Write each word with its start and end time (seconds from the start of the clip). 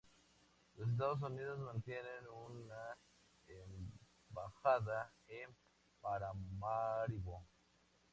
Los 0.77 0.89
Estados 0.89 1.21
Unidos 1.21 1.59
mantienen 1.59 2.27
una 2.27 2.97
embajada 3.47 5.13
en 5.27 5.55
Paramaribo. 6.01 7.47